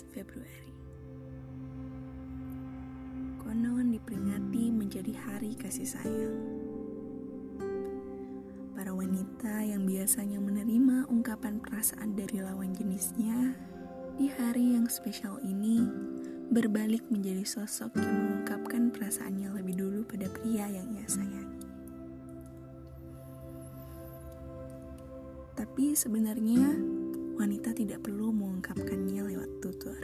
[0.00, 0.72] Februari.
[3.36, 6.40] Konon diperingati menjadi hari kasih sayang.
[8.72, 13.52] Para wanita yang biasanya menerima ungkapan perasaan dari lawan jenisnya
[14.16, 15.84] di hari yang spesial ini
[16.48, 21.60] berbalik menjadi sosok yang mengungkapkan perasaannya lebih dulu pada pria yang ia sayangi.
[25.52, 26.80] Tapi sebenarnya
[27.42, 29.98] wanita tidak perlu mengungkapkannya lewat tutur.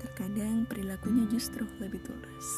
[0.00, 2.48] Terkadang perilakunya justru lebih tulus.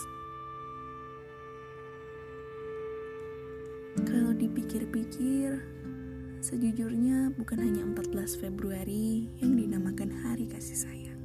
[4.07, 5.59] Kalau dipikir-pikir,
[6.39, 11.23] sejujurnya bukan hanya 14 Februari yang dinamakan Hari Kasih Sayang.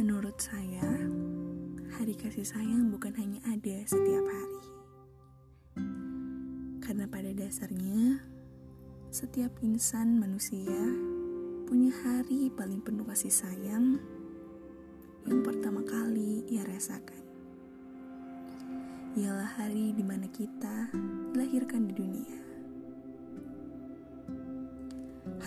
[0.00, 0.88] Menurut saya,
[2.00, 4.64] Hari Kasih Sayang bukan hanya ada setiap hari.
[6.80, 8.35] Karena pada dasarnya,
[9.10, 10.76] setiap insan manusia
[11.66, 13.98] punya hari paling penuh kasih sayang
[15.26, 17.22] yang pertama kali ia rasakan.
[19.16, 20.92] Ialah hari di mana kita
[21.32, 22.38] dilahirkan di dunia.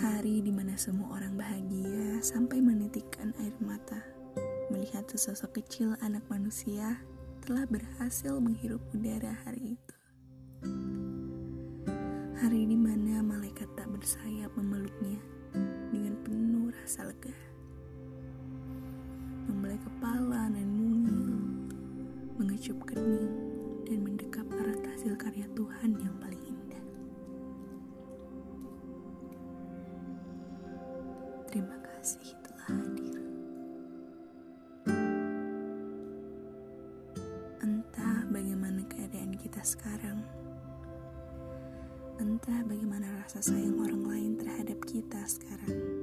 [0.00, 4.00] Hari di mana semua orang bahagia sampai menitikkan air mata
[4.72, 7.00] melihat sesosok kecil anak manusia
[7.44, 9.96] telah berhasil menghirup udara hari itu.
[12.40, 12.76] Hari di
[16.90, 17.30] rasa lega.
[19.46, 21.22] Membelai kepala dan mungil,
[22.34, 23.30] mengecup kening,
[23.86, 26.82] dan mendekap erat hasil karya Tuhan yang paling indah.
[31.46, 33.18] Terima kasih telah hadir.
[37.62, 40.26] Entah bagaimana keadaan kita sekarang,
[42.18, 45.99] entah bagaimana rasa sayang orang lain terhadap kita sekarang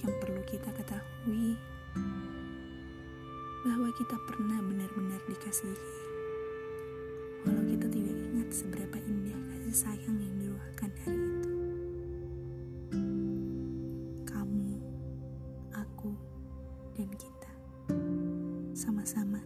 [0.00, 1.60] yang perlu kita ketahui
[3.60, 5.92] bahwa kita pernah benar-benar dikasihi.
[7.44, 11.52] Walau kita tidak ingat seberapa indah kasih sayang yang diluahkan hari itu.
[14.24, 14.72] Kamu,
[15.76, 16.12] aku,
[16.96, 17.52] dan kita
[18.72, 19.44] sama-sama